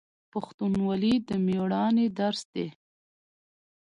[0.31, 2.67] پښتونولي د میړانې درس دی.